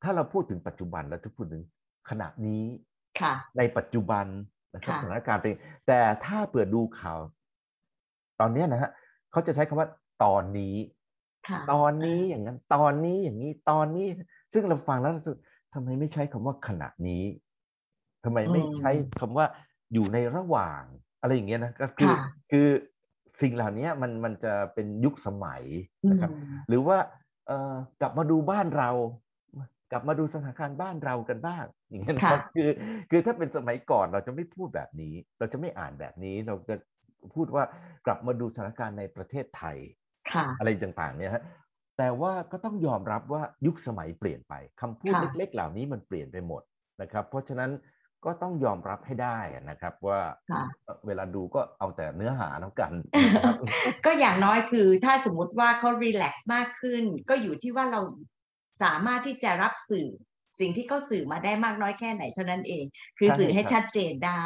[0.03, 1.63] ถ้าเราพูดถึงปัจจุบันแล้วจะพูดถึง
[2.11, 2.65] ขณะนี้
[3.21, 4.27] ค่ะในปัจจุบัน
[4.75, 5.55] นะครับค่ะสถานการณ์เป็น
[5.87, 7.19] แต่ถ้าเปิดดูข่าว
[8.41, 8.91] ตอนเนี้ยนะฮะ
[9.31, 9.89] เขาจะใช้คำว่า
[10.25, 10.98] ตอนนี้ค่ะ
[11.73, 14.07] ตอนนี้อย่างนั้น ตอนนี้อย่างนี้ ตอนนี้
[14.53, 15.37] ซึ่งเราฟังแล้วรู้สึก
[15.75, 17.23] ทำไมไม่ใช้คำว่าขณะนี้
[18.25, 19.47] ทำไมไม่อืมใช้คำว่า
[19.93, 20.83] อยู่ในระหว่าง
[21.21, 22.15] อะไรอย่างเงี้ยนะก็คือค่ะ
[22.51, 22.67] คือ
[23.41, 25.63] สิ่งเหล่านี้มันมันจะเป็นยุคสมัย
[26.03, 26.99] อืนะครับมหรือว่า
[27.47, 28.91] เอ่อกลับมาดูบ้านเรา
[29.93, 32.69] กลับมาดูสถานการณ์บ้านเรากันบ้าง อย่างเงี้ยนะครับค่ะคือ
[33.11, 36.77] คือถ้าเป็นสมัยก่อนเราจะไม่พูดแบบนี้ เราจะไม่อ่านแบบนี้เราจะ
[37.35, 37.65] พูดว่า
[38.07, 40.08] กลับมาดูสถานการณ์ในประเทศไทยค่ะ
[40.59, 41.43] อะไรต่างๆเนี่ยฮะ
[41.99, 46.63] แต่ว่าก็ต้องยอมรับว่ายุคสมัยเปลี่ยนไปคำพูดค่ะเล็กๆ เหล่านี้มันเปลี่ยนไปหมด
[47.03, 47.71] นะครับ เพราะฉะนั้น
[48.25, 49.39] ก็ต้องยอมรับให้ได้
[49.71, 53.55] นะครับ ว่าค่ะเอ่อเวลาดูก็เอาแต่เนื้อหาแล้วกันนะครับ
[54.07, 58.01] ก็อย่างน้อยคือถ้าสมมุติว่าเขารีแลกซ์มากขึ้น ก็อยู่ที่ว่าเรา
[58.83, 60.09] สามารถที่จะรับสื่อ
[60.61, 62.85] สิ่งที่เขาสื่อมาได้มากน้อยแค่ไหนเท่านั้นเอง
[63.19, 64.45] คือใช่สื่อให้ครับชัดเจนได้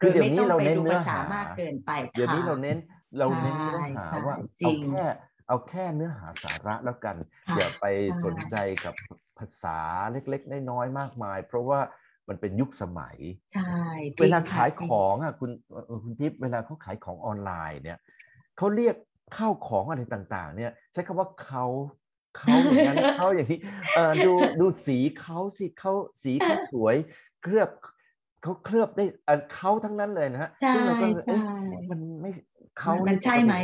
[0.00, 2.78] คือเดี๋ยวโไม่นี้ต้องเราไปเน้นดูเนื้อภาษาหามมากเกินไปเดี๋ยวนี้ค่ะเราเน้น
[3.18, 5.04] เราเน้นเนื้อหาใช่ว่าจริเอางแค่
[5.48, 8.94] เอาแค่เนื้อหาสาระแล้วกันค่ะอย่าไปใช่สนใจกับ
[9.38, 9.78] ภาษา
[10.12, 11.80] เล็กๆ น้อยๆมากมาย เพราะว่า
[12.28, 13.16] มันเป็นยุคสมัย
[13.52, 13.62] ใช่
[14.20, 17.98] จเวริงลาค่ะขายจริของอะคุณเอ่อคุณทิพย์เวลาเขาขายของออนไลน์เนี่ย
[18.56, 18.96] เขาเรียก
[19.36, 21.64] ข้าวของอะไรต่างๆ เนี่ย ใช้คำว่าเขา
[22.38, 23.60] เขาอย่างนั้นเขาอย่างนี้
[23.94, 26.96] เออดูดูสีเขาสิเขาสีเขาสวย
[27.42, 27.68] เคลือบ
[28.42, 31.50] เขาเคลือบได้เอ่อเขาทั้งนั้นเลยนะฮะใช่ซึ่งเราก็เอ๊ะใช่
[31.90, 32.30] มันไม่
[32.78, 33.54] เขามันนี่ใช่ไหม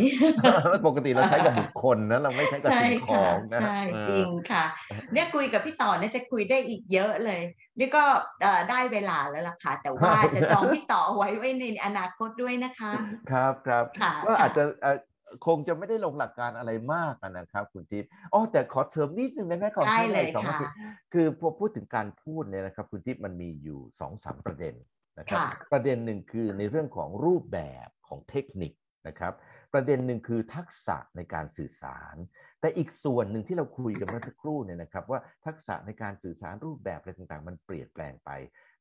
[0.47, 4.65] ปกติปกติเราใช้กับบุคคลนะเราไม่ใช้กับใช่สิ่งขค่ะองนะใช่เออจริงค่ะ
[5.13, 7.41] เนี่ยคุยกับพี่ต่อเนี่ยจะคุยได้อีกเยอะเลย
[7.79, 8.03] นี่ก็
[8.43, 12.93] เอ่อได้เวลาแล้วล่ะค่ะ แต่ว่าจะจองพี่ต่อเอาไว้ไว้ในอนาคตด้วยนะคะ
[13.31, 14.99] ครับครับค่ะก็ค่ะอาจจะเอ่อ
[15.47, 20.67] คงจะไม่ได้ลงหลักการอะไรมากอะนะครับ คุณทิพย์อ๋อแต่ขอเสริมนิดนึงได้ไหมขอได้แค่เลยสองนาค่ะที
[21.13, 24.75] คือพอพูดถึงการพูดเนี่ยนะครับ คุณทิพย์มันมีอยู่สองสามประเด็น
[25.19, 28.73] นะครับค่ะประเด็นหนึ่งคือในเรื่องของรูปแบบของเทคนิค
[29.07, 29.33] นะครับ
[29.73, 32.17] ประเด็นหนึ่งคือทักษะในการสื่อสาร
[32.61, 38.31] แต่อีกส่วนหนึ่งที่เราคุยกันเมื่อสักครู่เนี่ยนะครับ ว่าทักษะในการสื่อสารรูปแบบอะไรต่างๆ มันเปลี่ยนแปลงไป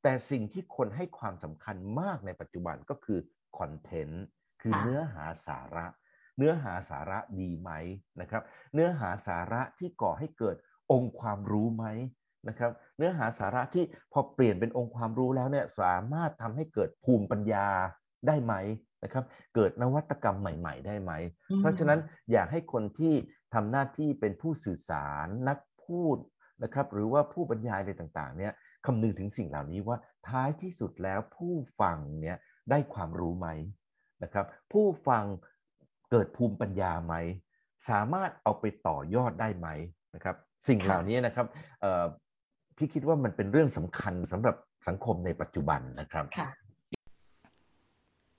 [0.04, 3.20] แต่สิ่งที่คนให้ความสำคัญมากในปัจจุบันก็คือ
[3.58, 4.24] คอนเทนต์
[4.62, 5.86] คือเนื้อหาสาระ
[6.38, 7.72] เนื้อหาสาระดีไหม
[8.22, 10.56] นะครับ เนื้อหาสาระที่ก่อให้เกิด
[10.92, 11.86] องค์ความรู้ไหม
[12.48, 17.68] นะครับ เนื้อหาสาระที่พอเปลี่ยนเป็นองค์ความรู้แล้วเนี่ยสามารถทำให้เกิดภูมิปัญญา
[18.28, 18.54] ได้ไหม
[19.04, 21.12] นะครับเกิดนวัตกรรมใหม่ ๆ ได้ไหม
[21.58, 22.00] เพราะฉะนั้น
[22.32, 23.14] อยากให้คนที่
[23.54, 26.18] ทำหน้าที่เป็นผู้สื่อสารนักพูด
[26.64, 28.54] นะครับหรือว่าผู้บรรยายอะไรต่างๆเนี่ย
[28.86, 32.38] คำนึงถึงสิ่งเหล่านี้ว่าท้ายที่สุดแล้วผู้ฟังเนี่ย
[32.70, 33.48] ได้ความรู้ไหม
[34.24, 35.24] นะครับผู้ฟัง
[36.12, 37.16] เกิดภูมิปัญญาไหม
[37.90, 39.68] สามารถเอาไปต่อยอดได้ไหม
[40.16, 40.36] นะครับ
[40.68, 41.46] สิ่งเหล่านี้นะครับ
[42.78, 44.56] พี่คิดว่ามันเป็นเรื่องสำคัญสำหรับ
[44.88, 46.26] สังคมในปัจจุบันนะครับ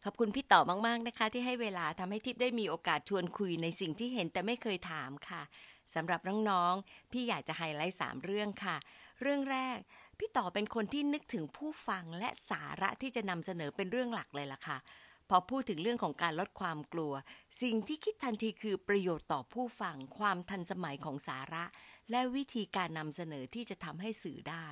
[0.04, 5.42] ขอบคุณพี่ต่อมาก ๆ นะคะ ที่ให้เวลาทำให้ทิพย์ได้มีโอกาสชวนคุยในสิ่งที่เห็นแต่ไม่เคยถามค่ะ
[5.94, 8.76] สำหรับน้องๆพี่อยากจะไฮไลท์สามเรื่องค่ะ
[9.20, 9.78] เรื่องแรก
[10.18, 14.78] พี่ต่อเป็นคนที่นึกถึงผู้ฟังและสาระที่จะนำเสนอเป็นเรื่องหลักเลยล่ะค่ะ
[15.28, 17.12] พอพูดถึงเรื่องของการลดความกลัว
[17.62, 21.64] สิ่งที่คิดทันทีคือประโยชน์ต่อผู้ฟัง ความทันสมัยของสาระ
[22.10, 24.68] และวิธีการนำเสนอที่จะทำให้สื่อได้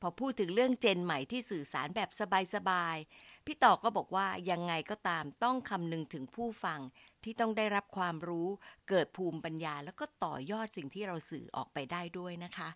[0.00, 2.10] พอพูดถึงเรื่องเจนใหม่ที่สื่อสารแบบ
[2.54, 6.80] สบายๆ พี่ต่อก็บอกว่ายังไงก็ตามต้องคำนึงถึงผู้ฟัง
[7.24, 8.48] ที่ต้องได้รับความรู้
[8.88, 12.68] เกิดภูมิปัญญา แล้วก็ต่อยอดสิ่งที่เราสื่อออกไปได้ด้วยนะคะ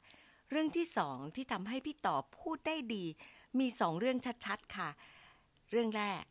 [0.51, 3.05] เรื่องที่สองที่ทำให้พี่ต่อพูดได้ดี
[3.59, 4.91] มีสองเรื่องชัดๆค่ะ
[5.71, 6.23] เรื่องแรก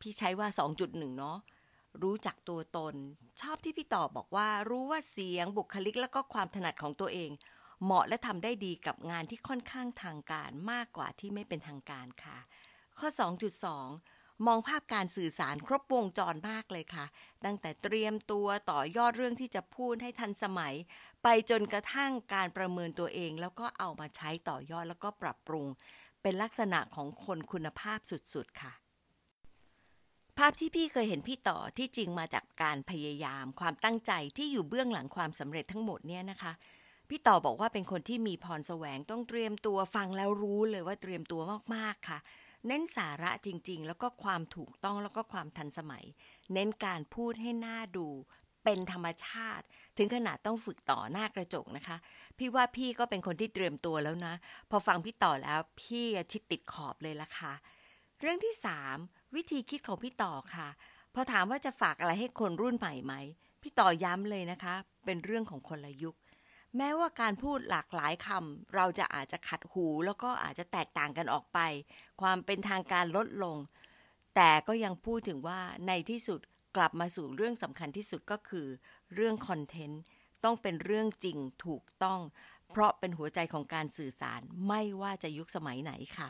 [0.00, 1.38] พี่ใช้ว่า 2.1 เนาะ
[2.02, 2.94] รู้จักตัวตน
[3.40, 7.30] ชอบที่พี่ต่อบบอกว่า รู้ว่าเสียงบุคลิกแล้วก็ความถนัดของตัวเอง
[7.84, 12.38] เหมาะและทำได้ดีกับงานที่ค่อนข้างทางการมากกว่าที่ไม่เป็นทางการค่ะ
[13.00, 13.08] ข้อ
[13.76, 17.06] 2.2 มองภาพการสื่อสารครบวงจรมากเลยค่ะ
[17.44, 20.74] ตั้งแต่เตรียมตัวต่อยอดเรื่องที่จะพูดให้ทันสมัย
[21.22, 25.66] ไปจนกระทั่งการประเมินตัวเอง แล้วก็เอามาใช้ต่อยอดแล้วก็ปรับปรุง
[26.22, 28.72] เป็นลักษณะของคนคุณภาพสุดๆค่ะ
[30.38, 36.52] ภาพที่พี่เคยเห็นพี่ต่อที่จริงมาจากการพยายาม ความตั้งใจที่อยู่เบื้องหลังความสำเร็จทั้งหมดเนี่ยนะคะ
[37.08, 41.40] พี่ต่อบอกว่าเป็นคนที่มีพรแสวงต้องเตรียมตัวฟังแล้วรู้เลยว่าเตรียมตัว
[41.74, 42.18] มากๆค่ะ
[42.66, 46.04] เน้นสาระจริงๆ แล้วก็ความถูกต้องแล้วก็ความทันสมัย
[46.52, 48.08] เน้นการพูดให้หน้าดู
[48.64, 49.64] เป็นธรรมชาติ
[49.98, 51.96] ถึงขนาดต้องฝึกต่อหน้ากระจกนะคะ
[52.38, 54.34] พี่ว่าพี่ก็เป็นคนที่เตรียมตัวแล้วนะ
[54.70, 57.52] พอฟังพี่ต่อแล้วพี่ชิดติดขอบเลยละค่ะ
[58.20, 58.96] เรื่องที่สาม
[59.34, 60.68] วิธีคิดของพี่ต่อค่ะ
[61.14, 63.14] พอถามว่าจะฝากอะไรให้คนรุ่นใหม่ไหม
[63.62, 64.74] พี่ต่อย้ำเลยนะคะ
[65.04, 66.16] เป็นเรื่องของคนละยุค
[66.76, 71.58] แม้ว่าการพูดหลากหลายคำเราจะอาจจะขัดหูแล้วก็อาจจะแตกต่างกันออกไป
[72.20, 73.56] ความเป็นทางการลดลง
[74.36, 76.40] แต่ก็ยังพูดถึงว่าในที่สุด
[76.76, 78.66] กลับมาสู่เรื่องสำคัญที่สุดก็คือ
[79.14, 80.02] เรื่องคอนเทนต์
[80.44, 82.20] ต้องเป็นเรื่องจริงถูกต้อง
[82.70, 86.28] เพราะเป็นหัวใจของการสื่อสารไม่ว่าจะยุคสมัยไหนค่ะ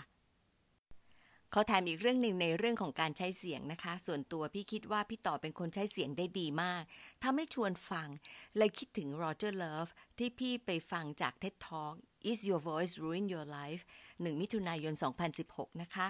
[1.58, 6.82] ขาแถมอีกเรื่องหนึ่งในเรื่องของการใช้เสียงนะคะ ส่วนตัวพี่คิดว่าพี่ต่อเป็นคนใช้เสียงได้ดีมาก
[7.22, 8.08] ทำให้ชวนฟัง
[8.56, 9.88] เลยคิดถึงโรเจอร์เลิฟ
[10.18, 11.94] ที่พี่ไปฟังจาก TED Talk
[12.30, 14.94] Is Your Voice Ruin Your Life 1 มิถุนายน
[15.38, 16.06] 2016 นะคะ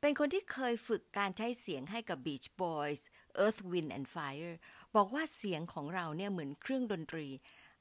[0.00, 3.00] เป็นคนที่เคยฝึกการใช้เสียงให้กับ Beach Boys
[3.44, 4.54] Earth Wind and Fire
[4.96, 7.26] บอกว่าเสียงของเราเนี่ยเหมือนเครื่องดนตรี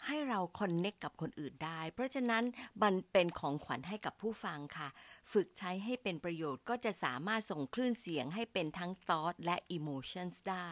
[0.08, 2.44] ให้เรา connect กับคนอื่นได้ เพราะฉะนั้น
[2.84, 4.88] มันเป็นของขวัญให้กับผู้ฟังค่ะ
[5.32, 10.72] ฝึกใช้ให้เป็นประโยชน์ก็จะสามารถส่งคลื่นเสียงให้เป็นทั้ง thought และ emotions ได้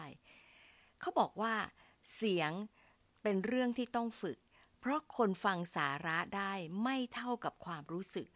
[1.00, 1.54] เขาบอกว่า
[2.16, 2.50] เสียง
[3.22, 4.38] เป็นเรื่องที่ต้องฝึก
[4.80, 8.26] เพราะคนฟังสาระได้ไม่เท่ากับความรู้สึก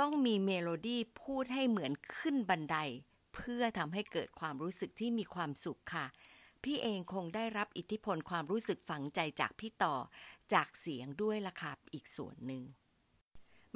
[0.00, 2.76] ต้องมีเมโลดี้พูดให้เหมือนขึ้นบันได
[3.34, 6.06] เพื่อทำให้เกิดความรู้สึกที่มีความสุขค่ะ
[6.64, 9.94] พี่เองคงได้รับอิทธิพลความรู้สึกฝังใจจากพี่ต่อ
[10.54, 12.62] จากเสียงด้วยล่ะค่ะอีกส่วนหนึ่ง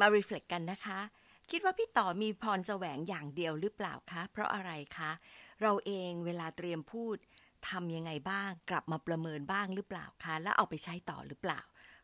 [0.00, 1.00] มารีเฟล็กกันนะคะ
[1.50, 5.10] คิดว่าพี่ต่อมีพรแสวงอย่างเดียวหรือเปล่าคะ เพราะอะไรคะ
[5.62, 7.16] เราเองเวลาเตรียมพูด
[7.68, 11.60] ทำยังไงบ้าง กลับมาประเมินบ้างหรือเปล่าคะ แล้วเอาไปใช้ต่อหรือเปล่า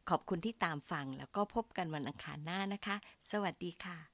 [0.09, 2.97] ขอบคุณที่ตามฟังแล้วก็พบกันวันอังคารหน้านะคะ
[3.31, 4.10] สวัสดีค่ะ